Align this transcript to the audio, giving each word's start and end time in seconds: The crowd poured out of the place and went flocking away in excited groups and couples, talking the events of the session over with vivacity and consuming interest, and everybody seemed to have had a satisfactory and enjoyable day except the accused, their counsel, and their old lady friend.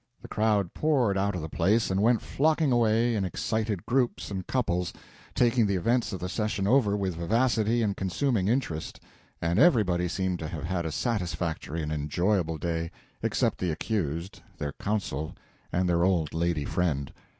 The 0.23 0.27
crowd 0.27 0.73
poured 0.73 1.15
out 1.15 1.35
of 1.35 1.41
the 1.41 1.47
place 1.47 1.91
and 1.91 2.01
went 2.01 2.23
flocking 2.23 2.71
away 2.71 3.13
in 3.13 3.23
excited 3.23 3.85
groups 3.85 4.31
and 4.31 4.47
couples, 4.47 4.91
talking 5.35 5.67
the 5.67 5.75
events 5.75 6.11
of 6.11 6.19
the 6.19 6.27
session 6.27 6.65
over 6.65 6.97
with 6.97 7.15
vivacity 7.17 7.83
and 7.83 7.95
consuming 7.95 8.47
interest, 8.47 8.99
and 9.43 9.59
everybody 9.59 10.07
seemed 10.07 10.39
to 10.39 10.47
have 10.47 10.63
had 10.63 10.87
a 10.87 10.91
satisfactory 10.91 11.83
and 11.83 11.91
enjoyable 11.91 12.57
day 12.57 12.89
except 13.21 13.59
the 13.59 13.69
accused, 13.69 14.41
their 14.57 14.73
counsel, 14.79 15.35
and 15.71 15.87
their 15.87 16.03
old 16.03 16.33
lady 16.33 16.65
friend. 16.65 17.13